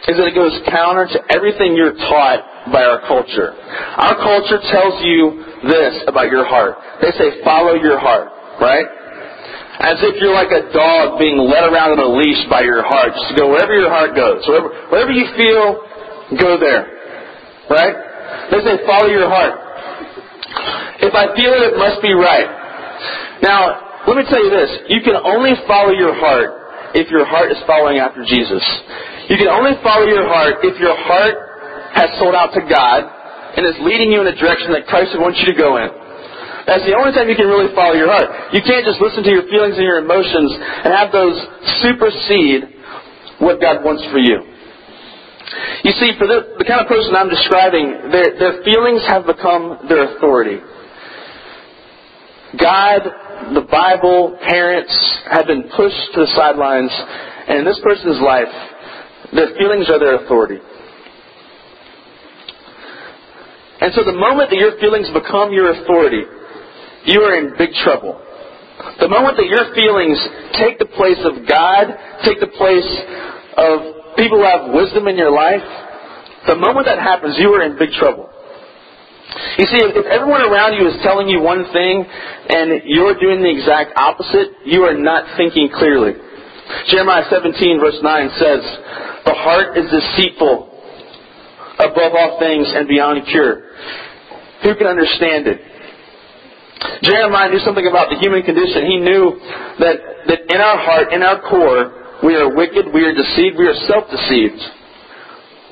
[0.09, 3.55] is that it goes counter to everything you're taught by our culture.
[3.55, 6.79] Our culture tells you this about your heart.
[7.01, 8.87] They say, follow your heart, right?
[9.79, 13.15] As if you're like a dog being led around on a leash by your heart,
[13.15, 14.43] just to go wherever your heart goes.
[14.49, 15.87] Wherever, wherever you feel,
[16.35, 16.89] go there.
[17.71, 17.95] Right?
[18.51, 19.55] They say, follow your heart.
[20.99, 22.58] If I feel it, it must be right.
[23.43, 24.71] Now, let me tell you this.
[24.89, 28.65] You can only follow your heart if your heart is following after Jesus.
[29.29, 31.37] You can only follow your heart if your heart
[31.95, 33.05] has sold out to God
[33.57, 35.89] and is leading you in a direction that Christ would want you to go in.
[36.69, 38.53] That's the only time you can really follow your heart.
[38.53, 41.37] You can't just listen to your feelings and your emotions and have those
[41.81, 42.77] supersede
[43.41, 44.37] what God wants for you.
[45.85, 49.89] You see, for the, the kind of person I'm describing, their, their feelings have become
[49.89, 50.61] their authority.
[52.61, 53.01] God,
[53.55, 54.93] the Bible, parents
[55.31, 56.91] have been pushed to the sidelines,
[57.49, 58.53] and in this person's life,
[59.33, 60.59] their feelings are their authority.
[63.81, 66.25] And so the moment that your feelings become your authority,
[67.07, 68.21] you are in big trouble.
[69.01, 70.19] The moment that your feelings
[70.59, 72.91] take the place of God, take the place
[73.57, 75.63] of people who have wisdom in your life,
[76.47, 78.31] the moment that happens, you are in big trouble.
[79.59, 82.07] You see, if everyone around you is telling you one thing
[82.49, 86.17] and you're doing the exact opposite, you are not thinking clearly.
[86.89, 88.63] Jeremiah 17 verse 9 says,
[89.29, 90.69] The heart is deceitful
[91.79, 93.69] above all things and beyond cure.
[94.65, 95.61] Who can understand it?
[97.03, 98.87] Jeremiah knew something about the human condition.
[98.87, 99.39] He knew
[99.79, 103.67] that, that in our heart, in our core, we are wicked, we are deceived, we
[103.67, 104.63] are self-deceived.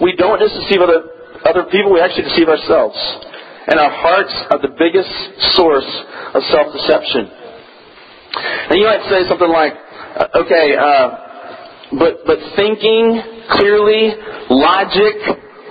[0.03, 1.03] We don't just deceive other,
[1.47, 2.99] other people, we actually deceive ourselves.
[3.67, 5.11] And our hearts are the biggest
[5.57, 5.91] source
[6.35, 7.31] of self-deception.
[8.71, 11.09] And you might say something like, uh, okay, uh,
[11.99, 14.15] but, but thinking clearly,
[14.51, 15.17] logic,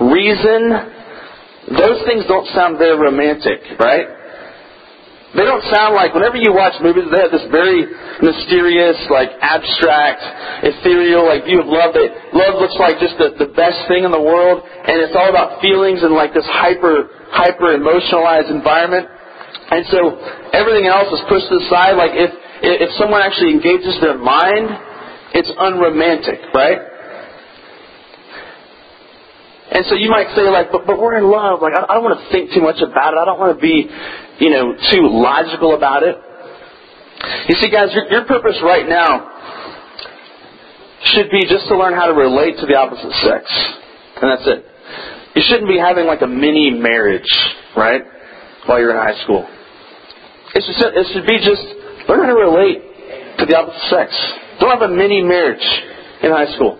[0.01, 4.14] reason, those things don't sound very romantic, right?
[5.35, 7.83] They don't sound like, whenever you watch movies, they have this very
[8.23, 10.23] mysterious, like abstract,
[10.63, 14.15] ethereal, like view of love that love looks like just the, the best thing in
[14.15, 19.11] the world, and it's all about feelings and like this hyper, hyper emotionalized environment.
[19.75, 20.15] And so
[20.55, 21.99] everything else is pushed to the side.
[21.99, 22.31] Like if,
[22.63, 24.71] if someone actually engages their mind,
[25.35, 26.79] it's unromantic, right?
[29.75, 31.59] And so you might say, like, but, but we're in love.
[31.59, 33.19] Like, I, I don't want to think too much about it.
[33.19, 33.89] I don't want to be,
[34.39, 36.15] you know, too logical about it.
[37.49, 39.31] You see, guys, your, your purpose right now
[41.13, 43.45] should be just to learn how to relate to the opposite sex.
[44.21, 44.65] And that's it.
[45.35, 47.27] You shouldn't be having like a mini marriage,
[47.75, 48.01] right?
[48.65, 49.45] While you're in high school.
[50.55, 51.63] It should, it should be just
[52.07, 52.79] learn how to relate
[53.39, 54.09] to the opposite sex.
[54.59, 55.65] Don't have a mini marriage
[56.23, 56.79] in high school.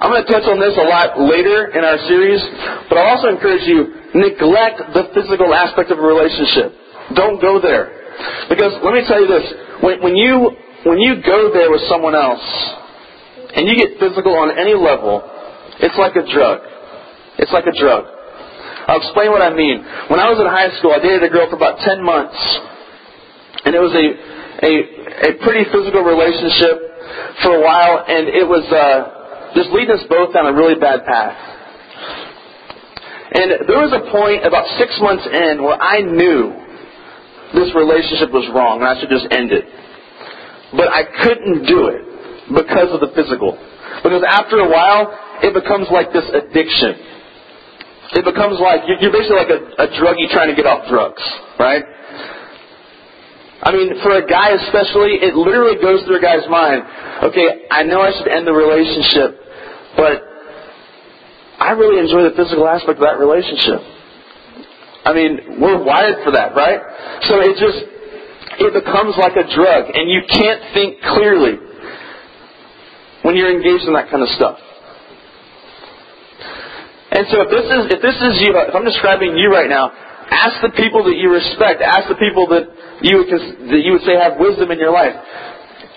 [0.00, 2.42] I'm going to touch on this a lot later in our series,
[2.88, 6.72] but I'll also encourage you, neglect the physical aspect of a relationship.
[7.14, 8.48] Don't go there.
[8.48, 9.46] Because let me tell you this,
[9.80, 10.52] when, when you
[10.84, 12.42] when you go there with someone else
[13.54, 15.22] and you get physical on any level,
[15.78, 16.58] it's like a drug.
[17.38, 18.04] It's like a drug.
[18.88, 19.78] I'll explain what I mean.
[20.10, 22.34] When I was in high school, I dated a girl for about 10 months.
[23.62, 24.06] And it was a,
[24.66, 24.72] a,
[25.30, 26.82] a pretty physical relationship
[27.46, 31.06] for a while, and it was uh, just leading us both down a really bad
[31.06, 31.61] path.
[33.32, 36.52] And there was a point about six months in where I knew
[37.56, 39.64] this relationship was wrong and I should just end it.
[40.76, 42.02] But I couldn't do it
[42.52, 43.56] because of the physical.
[44.04, 47.12] Because after a while, it becomes like this addiction.
[48.20, 51.22] It becomes like you're basically like a, a druggie trying to get off drugs,
[51.56, 51.84] right?
[53.62, 56.82] I mean, for a guy especially, it literally goes through a guy's mind.
[57.30, 59.38] Okay, I know I should end the relationship,
[59.96, 60.31] but
[61.62, 63.78] I really enjoy the physical aspect of that relationship.
[65.06, 66.82] I mean, we're wired for that, right?
[67.30, 67.78] So it just
[68.66, 71.62] it becomes like a drug, and you can't think clearly
[73.22, 74.58] when you're engaged in that kind of stuff.
[77.14, 79.90] And so if this is if this is you, if I'm describing you right now,
[80.34, 82.66] ask the people that you respect, ask the people that
[83.06, 83.30] you would
[83.70, 85.14] that you would say have wisdom in your life.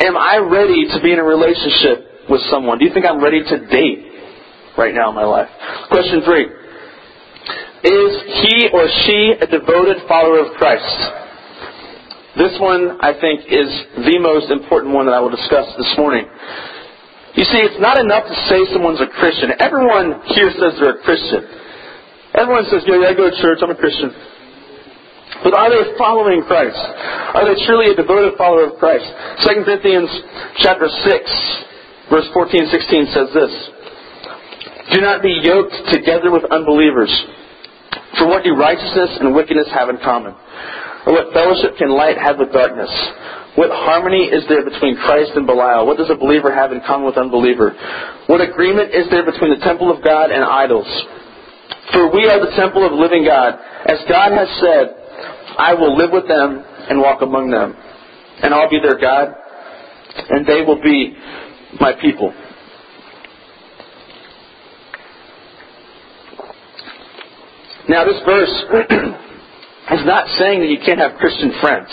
[0.02, 2.78] Am I ready to be in a relationship with someone?
[2.78, 4.15] Do you think I'm ready to date
[4.78, 5.50] right now in my life?
[5.90, 6.48] Question three.
[7.86, 8.12] Is
[8.42, 10.90] he or she a devoted follower of Christ?
[12.36, 16.28] This one, I think, is the most important one that I will discuss this morning.
[17.36, 19.56] You see, it's not enough to say someone's a Christian.
[19.60, 21.48] Everyone here says they're a Christian.
[22.36, 24.12] Everyone says, yeah, I go to church, I'm a Christian.
[25.44, 26.80] But are they following Christ?
[26.80, 29.06] Are they truly a devoted follower of Christ?
[29.46, 30.10] 2 Corinthians
[30.60, 33.54] chapter 6, verse 14 16 says this.
[34.94, 37.10] Do not be yoked together with unbelievers.
[38.18, 40.34] For what do righteousness and wickedness have in common?
[41.06, 42.90] Or what fellowship can light have with darkness?
[43.56, 45.88] What harmony is there between Christ and Belial?
[45.88, 47.72] What does a believer have in common with unbeliever?
[48.28, 50.88] What agreement is there between the temple of God and idols?
[51.94, 53.56] For we are the temple of living God.
[53.86, 54.96] As God has said,
[55.58, 57.76] I will live with them and walk among them.
[58.44, 59.34] And I'll be their God,
[60.30, 61.16] and they will be
[61.80, 62.34] my people.
[67.88, 68.50] Now, this verse
[69.94, 71.86] is not saying that you can't have Christian friends.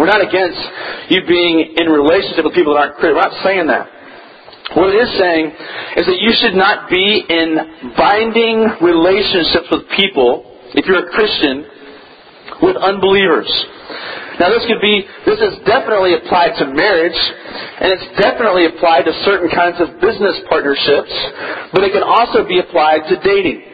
[0.00, 0.60] We're not against
[1.12, 3.16] you being in relationship with people that aren't Christian.
[3.16, 3.84] We're not saying that.
[4.72, 5.44] What it is saying
[6.00, 11.64] is that you should not be in binding relationships with people, if you're a Christian,
[12.64, 13.48] with unbelievers.
[14.40, 17.16] Now this could be, this is definitely applied to marriage,
[17.80, 21.12] and it's definitely applied to certain kinds of business partnerships,
[21.72, 23.67] but it can also be applied to dating.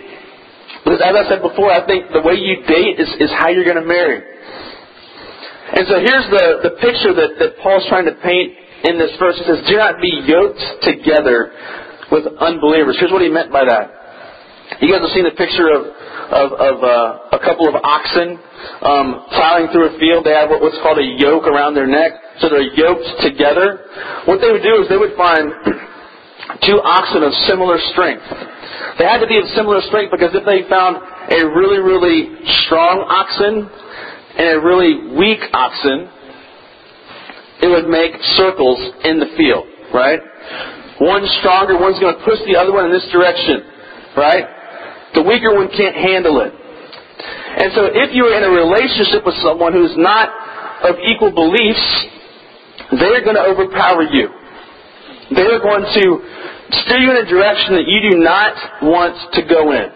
[0.85, 3.64] Because as I said before, I think the way you date is, is how you're
[3.64, 4.20] going to marry.
[4.20, 8.53] And so here's the, the picture that, that Paul's trying to paint
[8.85, 9.40] in this verse.
[9.40, 11.57] He says, Do not be yoked together
[12.12, 13.01] with unbelievers.
[13.01, 14.05] Here's what he meant by that.
[14.81, 18.37] You guys have seen the picture of, of, of uh, a couple of oxen
[18.85, 20.25] um, plowing through a field.
[20.25, 23.88] They have what's called a yoke around their neck, so they're yoked together.
[24.25, 25.49] What they would do is they would find
[26.62, 28.24] two oxen of similar strength.
[28.98, 33.04] They had to be of similar strength because if they found a really, really strong
[33.09, 33.64] oxen
[34.37, 36.11] and a really weak oxen,
[37.64, 40.20] it would make circles in the field, right?
[41.00, 43.64] One's stronger, one's going to push the other one in this direction,
[44.16, 44.44] right?
[45.14, 46.52] The weaker one can't handle it.
[46.52, 50.28] And so if you're in a relationship with someone who's not
[50.85, 51.87] of equal beliefs,
[53.00, 54.28] they're going to overpower you.
[55.31, 56.05] They're going to
[56.85, 59.89] steer you in a direction that you do not want to go in.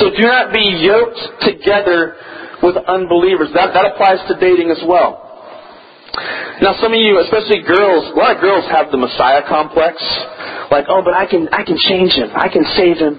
[0.00, 2.16] So do not be yoked together
[2.62, 3.48] with unbelievers.
[3.54, 5.30] That, that applies to dating as well.
[6.60, 9.96] Now some of you, especially girls, a lot of girls have the Messiah complex.
[10.70, 12.30] Like, oh, but I can, I can change him.
[12.34, 13.18] I can save him.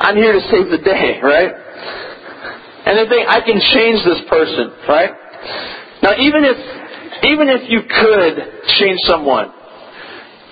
[0.00, 1.52] I'm here to save the day, right?
[2.84, 5.12] And they think, I can change this person, right?
[6.02, 6.58] Now even if,
[7.24, 8.34] even if you could
[8.80, 9.52] change someone,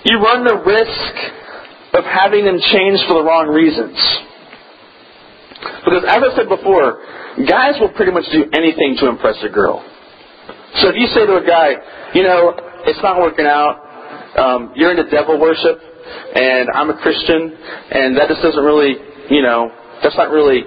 [0.05, 1.15] you run the risk
[1.95, 3.97] of having them change for the wrong reasons.
[5.85, 7.05] Because as I said before,
[7.47, 9.85] guys will pretty much do anything to impress a girl.
[10.81, 11.77] So if you say to a guy,
[12.15, 12.57] you know,
[12.89, 13.79] it's not working out,
[14.39, 15.79] um, you're into devil worship,
[16.35, 17.53] and I'm a Christian,
[17.93, 18.97] and that just doesn't really,
[19.31, 19.71] you know,
[20.03, 20.65] that's not really,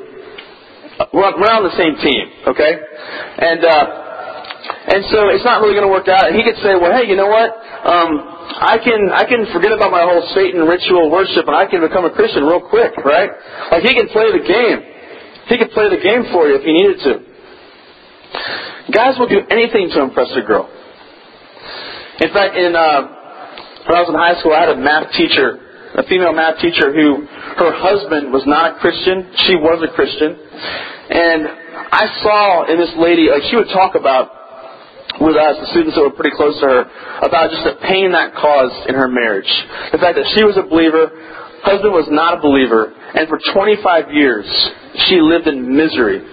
[1.12, 2.72] we're we're on the same team, okay?
[2.72, 3.86] And, uh,
[4.96, 6.30] and so it's not really going to work out.
[6.30, 7.50] And he could say, well, hey, you know what?
[7.84, 11.82] Um, I can I can forget about my whole Satan ritual worship and I can
[11.82, 13.30] become a Christian real quick, right?
[13.72, 14.80] Like he can play the game.
[15.50, 17.14] He can play the game for you if he needed to.
[18.94, 20.70] Guys will do anything to impress a girl.
[22.22, 23.02] In fact, in uh,
[23.86, 25.60] when I was in high school, I had a math teacher,
[25.98, 29.30] a female math teacher who her husband was not a Christian.
[29.46, 31.42] She was a Christian, and
[31.92, 34.35] I saw in this lady like she would talk about
[35.22, 36.82] with us, the students that were pretty close to her,
[37.24, 39.50] about just the pain that caused in her marriage.
[39.92, 41.12] The fact that she was a believer,
[41.64, 44.46] husband was not a believer, and for 25 years
[45.08, 46.24] she lived in misery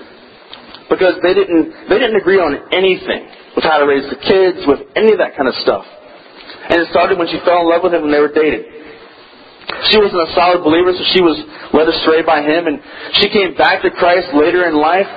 [0.92, 3.22] because they didn't they didn't agree on anything
[3.56, 5.84] with how to raise the kids, with any of that kind of stuff.
[6.68, 8.64] And it started when she fell in love with him when they were dating.
[9.90, 11.36] She wasn't a solid believer, so she was
[11.72, 12.80] led astray by him, and
[13.20, 15.08] she came back to Christ later in life,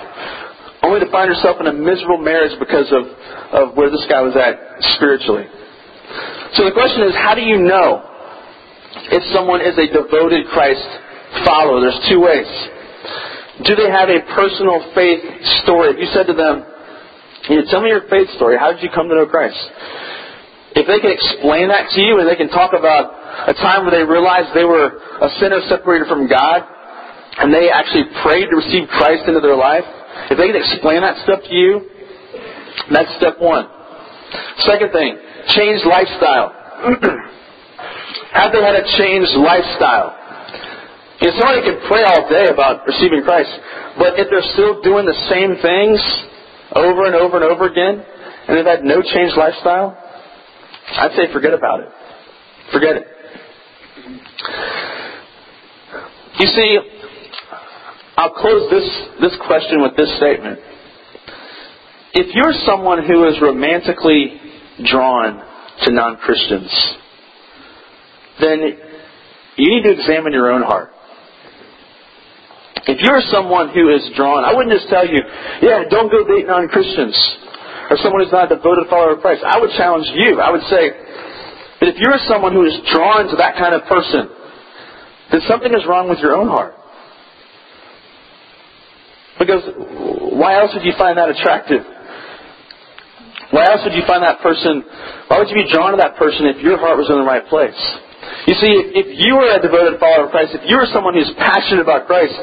[0.85, 3.03] only to find herself in a miserable marriage because of,
[3.51, 4.55] of where this guy was at
[4.95, 5.49] spiritually.
[6.53, 8.05] So the question is, how do you know
[9.11, 10.85] if someone is a devoted Christ
[11.43, 11.81] follower?
[11.81, 12.47] There's two ways.
[13.65, 15.23] Do they have a personal faith
[15.63, 15.95] story?
[15.95, 16.63] If you said to them,
[17.49, 18.57] you know, tell me your faith story.
[18.57, 19.57] How did you come to know Christ?
[20.75, 23.15] If they can explain that to you and they can talk about
[23.47, 26.67] a time where they realized they were a sinner separated from God
[27.37, 29.83] and they actually prayed to receive Christ into their life,
[30.31, 31.83] if they can explain that stuff to you,
[32.91, 33.67] that's step one.
[34.63, 35.17] Second thing,
[35.55, 36.55] change lifestyle.
[38.33, 40.15] Have they had a changed lifestyle?
[41.21, 43.51] You know, somebody can pray all day about receiving Christ,
[43.97, 45.99] but if they're still doing the same things
[46.75, 48.03] over and over and over again,
[48.47, 49.97] and they've had no changed lifestyle,
[50.99, 51.89] I'd say forget about it.
[52.71, 53.07] Forget it.
[56.39, 56.79] You see,
[58.17, 58.87] I'll close this,
[59.21, 60.59] this question with this statement.
[62.13, 64.39] If you're someone who is romantically
[64.87, 65.43] drawn
[65.83, 66.71] to non Christians,
[68.39, 68.59] then
[69.57, 70.91] you need to examine your own heart.
[72.87, 75.19] If you're someone who is drawn, I wouldn't just tell you,
[75.61, 77.15] yeah, don't go date non Christians
[77.89, 79.43] or someone who's not a devoted follower of Christ.
[79.43, 80.39] I would challenge you.
[80.39, 80.89] I would say
[81.81, 84.29] that if you're someone who is drawn to that kind of person,
[85.31, 86.75] then something is wrong with your own heart.
[89.45, 89.63] Because
[90.33, 91.85] why else would you find that attractive?
[93.53, 94.83] Why else would you find that person?
[95.29, 97.45] Why would you be drawn to that person if your heart was in the right
[97.45, 97.77] place?
[98.49, 101.29] You see, if you are a devoted follower of Christ, if you are someone who's
[101.37, 102.33] passionate about Christ,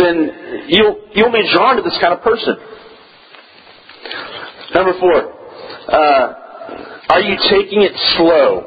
[0.00, 2.56] then you'll, you'll be drawn to this kind of person.
[4.72, 5.16] Number four,
[5.92, 6.26] uh,
[7.12, 8.66] are you taking it slow?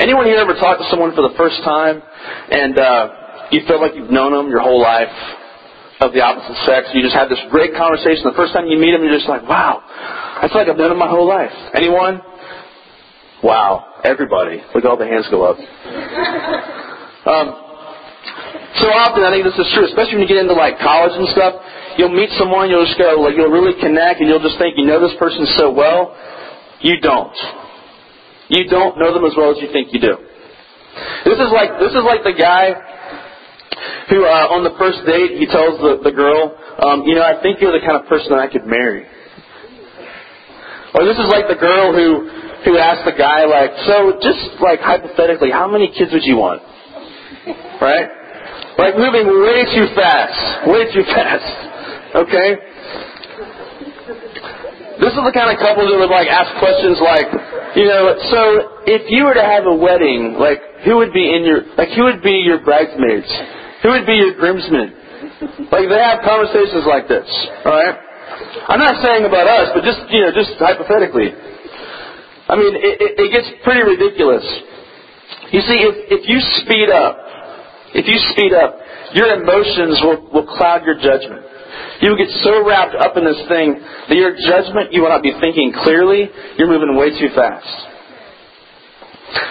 [0.00, 2.02] Anyone here ever talked to someone for the first time
[2.50, 5.12] and uh, you feel like you've known them your whole life
[6.04, 6.92] of the opposite sex?
[6.92, 8.28] You just have this great conversation.
[8.28, 10.92] The first time you meet them, you're just like, wow, I feel like I've known
[10.92, 11.52] them my whole life.
[11.74, 12.20] Anyone?
[13.42, 14.60] Wow, everybody.
[14.74, 15.58] Look, all the hands go up.
[17.24, 17.56] Um,
[18.84, 21.24] so often, I think this is true, especially when you get into like college and
[21.32, 21.56] stuff.
[21.96, 24.84] You'll meet someone, you'll just go, like, you'll really connect, and you'll just think you
[24.84, 26.12] know this person so well.
[26.84, 27.32] You don't.
[28.52, 30.20] You don't know them as well as you think you do.
[31.24, 32.76] This is like this is like the guy
[34.10, 37.40] who, uh, on the first date, he tells the, the girl, um, you know, I
[37.42, 39.06] think you're the kind of person that I could marry.
[40.94, 42.30] Or this is like the girl who
[42.64, 46.64] who asked the guy, like, so just like hypothetically, how many kids would you want?
[47.80, 48.08] Right?
[48.80, 50.66] Like moving way too fast.
[50.66, 51.52] Way too fast.
[52.24, 52.48] Okay?
[54.96, 57.28] This is the kind of couple that would like ask questions like,
[57.76, 58.40] you know, so
[58.86, 62.04] if you were to have a wedding, like who would be in your like who
[62.04, 63.28] would be your bridesmaids?
[63.82, 65.68] Who would be your groomsmen?
[65.72, 67.26] Like they have conversations like this,
[67.64, 67.96] alright?
[68.68, 71.32] I'm not saying about us, but just you know, just hypothetically.
[72.44, 74.44] I mean, it, it, it gets pretty ridiculous.
[75.48, 77.16] You see, if, if you speed up,
[77.96, 78.76] if you speed up,
[79.16, 81.40] your emotions will, will cloud your judgment.
[82.02, 85.22] You will get so wrapped up in this thing that your judgment, you will not
[85.22, 86.28] be thinking clearly.
[86.58, 87.93] You're moving way too fast.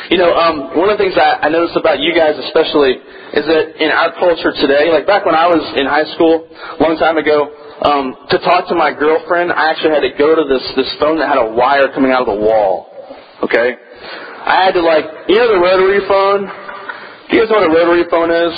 [0.09, 3.01] You know, um, one of the things I, I noticed about you guys especially
[3.33, 6.79] is that in our culture today, like back when I was in high school, a
[6.79, 7.49] long time ago,
[7.81, 11.17] um, to talk to my girlfriend, I actually had to go to this this phone
[11.19, 12.93] that had a wire coming out of the wall.
[13.43, 13.75] Okay,
[14.45, 16.47] I had to like, you know, the rotary phone.
[16.47, 18.53] Do you guys know what a rotary phone is?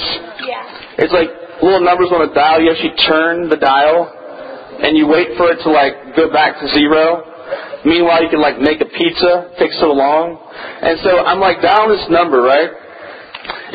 [0.46, 1.08] Yeah.
[1.08, 1.30] It's like
[1.64, 2.62] little numbers on a dial.
[2.62, 4.12] You actually turn the dial,
[4.82, 7.35] and you wait for it to like go back to zero.
[7.86, 9.54] Meanwhile, you can like make a pizza.
[9.62, 10.42] Takes so long,
[10.82, 12.72] and so I'm like dialing this number, right?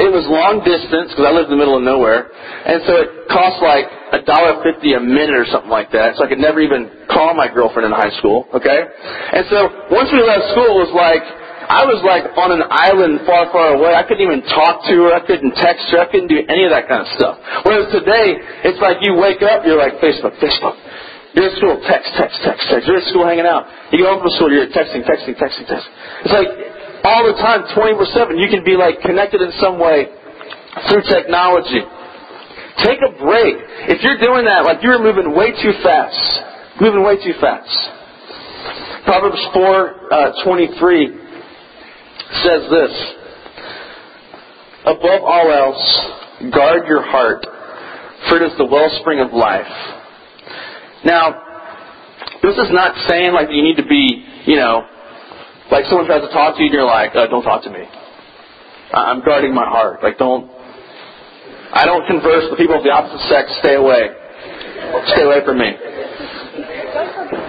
[0.03, 3.31] It was long distance because I lived in the middle of nowhere, and so it
[3.31, 6.19] cost like a dollar fifty a minute or something like that.
[6.19, 8.51] So I could never even call my girlfriend in high school.
[8.51, 11.23] Okay, and so once we left school, it was like
[11.71, 13.95] I was like on an island far, far away.
[13.95, 15.15] I couldn't even talk to her.
[15.15, 16.03] I couldn't text her.
[16.03, 17.39] I couldn't do any of that kind of stuff.
[17.63, 20.75] Whereas today, it's like you wake up, you're like Facebook, Facebook,
[21.35, 22.89] You're at school, text, text, text, text.
[22.91, 23.71] You're at school hanging out.
[23.95, 25.95] You go home from school, you're texting, texting, texting, texting.
[26.27, 26.51] It's like
[27.07, 30.11] all the time, 24-7, you can be like connected in some way
[30.91, 31.87] through technology.
[32.83, 33.55] Take a break.
[33.95, 36.19] If you're doing that, like you're moving way too fast.
[36.81, 37.71] Moving way too fast.
[39.05, 41.07] Proverbs 4, uh, 23
[42.43, 42.93] says this.
[44.87, 47.45] Above all else, guard your heart,
[48.29, 50.00] for it is the wellspring of life.
[51.05, 51.51] Now,
[52.43, 54.87] this is not saying like you need to be, you know,
[55.71, 57.85] like someone tries to talk to you and you're like, uh, don't talk to me.
[58.93, 60.03] I'm guarding my heart.
[60.03, 60.51] Like don't,
[61.73, 63.55] I don't converse with people of the opposite sex.
[63.61, 64.11] Stay away.
[65.15, 65.71] Stay away from me.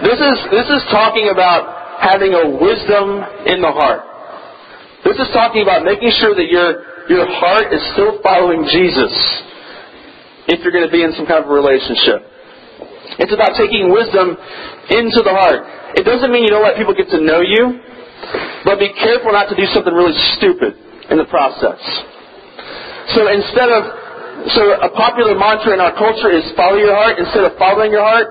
[0.06, 4.06] This is, this is talking about having a wisdom in the heart.
[5.04, 9.10] This is talking about making sure that your, your heart is still following Jesus
[10.46, 12.31] if you're going to be in some kind of a relationship.
[13.18, 14.36] It's about taking wisdom
[14.88, 15.60] into the heart.
[15.98, 17.80] It doesn't mean you don't let people get to know you,
[18.64, 20.72] but be careful not to do something really stupid
[21.10, 21.80] in the process.
[23.12, 23.82] So instead of,
[24.56, 27.18] so a popular mantra in our culture is follow your heart.
[27.18, 28.28] Instead of following your heart,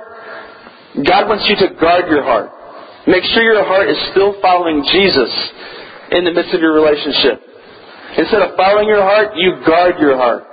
[1.05, 2.49] God wants you to guard your heart.
[3.07, 5.31] Make sure your heart is still following Jesus
[6.11, 7.41] in the midst of your relationship.
[8.17, 10.43] Instead of following your heart, you guard your heart.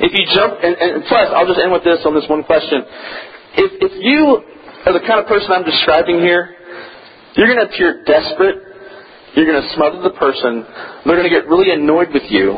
[0.00, 2.84] If you jump, and, and plus, I'll just end with this on this one question.
[3.56, 4.44] If, if you
[4.84, 6.52] are the kind of person I'm describing here,
[7.36, 8.60] you're going to appear desperate.
[9.36, 10.64] You're going to smother the person.
[11.04, 12.56] They're going to get really annoyed with you,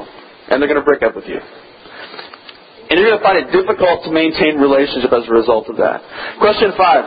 [0.51, 1.39] and they're going to break up with you.
[1.39, 6.03] And you're going to find it difficult to maintain relationship as a result of that.
[6.41, 7.05] Question five.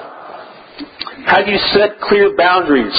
[1.27, 2.95] Have you set clear boundaries?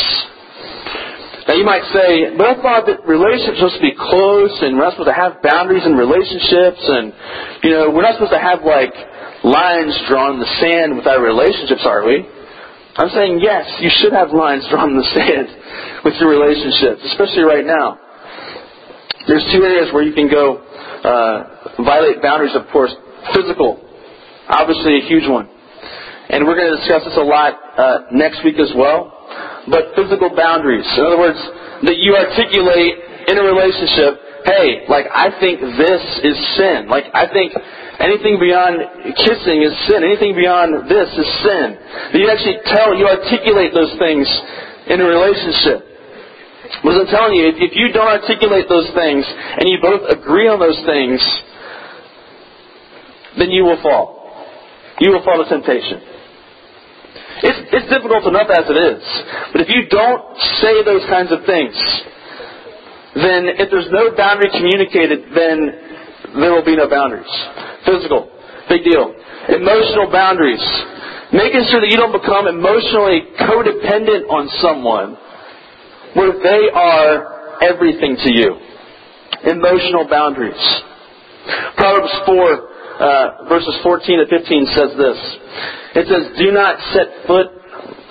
[1.48, 4.78] Now you might say, but I thought that relationships are supposed to be close and
[4.78, 7.10] we're not supposed to have boundaries in relationships and,
[7.66, 8.94] you know, we're not supposed to have like
[9.42, 12.22] lines drawn in the sand with our relationships, are we?
[12.94, 15.46] I'm saying yes, you should have lines drawn in the sand
[16.06, 17.98] with your relationships, especially right now.
[19.26, 22.94] There's two areas where you can go uh, violate boundaries, of course.
[23.34, 23.82] Physical,
[24.46, 25.50] obviously a huge one.
[26.30, 29.21] And we're going to discuss this a lot uh, next week as well
[29.68, 30.86] but physical boundaries.
[30.98, 31.38] In other words,
[31.86, 32.94] that you articulate
[33.28, 36.90] in a relationship, hey, like I think this is sin.
[36.90, 37.54] Like I think
[38.02, 38.82] anything beyond
[39.22, 40.02] kissing is sin.
[40.02, 41.66] Anything beyond this is sin.
[42.14, 44.26] That you actually tell, you articulate those things
[44.90, 45.92] in a relationship.
[46.82, 50.58] Because I'm telling you, if, you don't articulate those things and you both agree on
[50.58, 51.20] those things,
[53.38, 54.22] then you will fall.
[54.98, 56.11] You will fall to temptation.
[57.42, 59.02] It's, it's difficult enough as it is.
[59.50, 60.22] But if you don't
[60.62, 61.74] say those kinds of things,
[63.18, 67.28] then if there's no boundary communicated, then there will be no boundaries.
[67.84, 68.30] Physical,
[68.70, 69.10] big deal.
[69.52, 70.62] Emotional boundaries.
[71.34, 75.18] Making sure that you don't become emotionally codependent on someone
[76.14, 78.54] where they are everything to you.
[79.50, 80.60] Emotional boundaries.
[81.76, 82.71] Proverbs 4,
[83.02, 85.18] uh, verses 14 to 15 says this.
[85.98, 87.50] It says, Do not set foot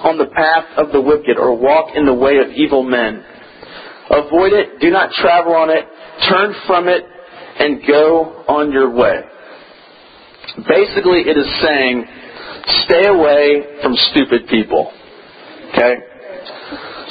[0.03, 3.23] on the path of the wicked or walk in the way of evil men.
[4.09, 5.85] Avoid it, do not travel on it,
[6.27, 7.03] turn from it,
[7.59, 9.21] and go on your way.
[10.67, 12.05] Basically, it is saying,
[12.85, 14.91] stay away from stupid people.
[15.71, 16.10] Okay?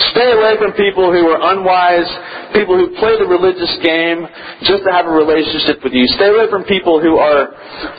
[0.01, 2.09] Stay away from people who are unwise,
[2.57, 4.24] people who play the religious game
[4.64, 6.09] just to have a relationship with you.
[6.16, 7.53] Stay away from people who are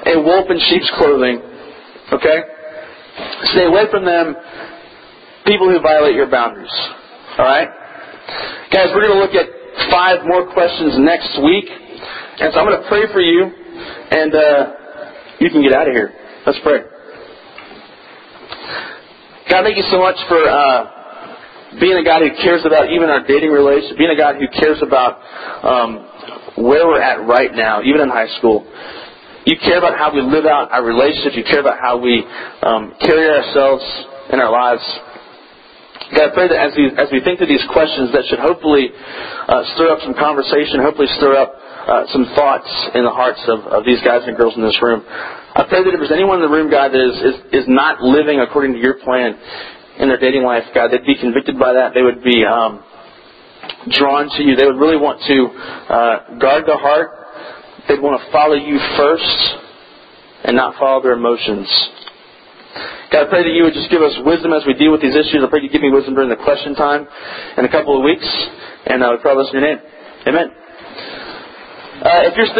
[0.09, 1.37] a wolf in sheep's clothing.
[2.09, 2.39] Okay?
[3.53, 4.35] Stay away from them,
[5.45, 6.73] people who violate your boundaries.
[7.37, 7.69] Alright?
[8.73, 9.45] Guys, we're going to look at
[9.91, 11.69] five more questions next week.
[12.41, 14.73] And so I'm going to pray for you, and uh,
[15.39, 16.09] you can get out of here.
[16.45, 16.81] Let's pray.
[19.49, 21.00] God, thank you so much for uh,
[21.79, 24.81] being a God who cares about even our dating relationship, being a God who cares
[24.83, 25.21] about
[25.63, 28.67] um, where we're at right now, even in high school.
[29.45, 31.33] You care about how we live out our relationships.
[31.35, 32.21] You care about how we
[32.61, 33.81] um, carry ourselves
[34.29, 34.83] in our lives.
[36.13, 38.91] God, I pray that as we, as we think through these questions, that should hopefully
[38.91, 43.65] uh, stir up some conversation, hopefully stir up uh, some thoughts in the hearts of,
[43.71, 45.01] of these guys and girls in this room.
[45.07, 48.03] I pray that if there's anyone in the room, God, that is, is, is not
[48.03, 49.39] living according to your plan
[50.01, 51.93] in their dating life, God, they'd be convicted by that.
[51.93, 52.83] They would be um,
[53.89, 54.55] drawn to you.
[54.55, 55.37] They would really want to
[55.93, 57.21] uh, guard their heart
[57.87, 59.35] They'd want to follow you first
[60.45, 61.67] and not follow their emotions.
[63.11, 65.15] God, I pray that you would just give us wisdom as we deal with these
[65.15, 65.41] issues.
[65.43, 67.07] I pray you give me wisdom during the question time
[67.57, 68.25] in a couple of weeks.
[68.85, 69.79] And I would pray this in your name.
[70.27, 70.47] Amen.
[72.01, 72.59] Uh, if you're staying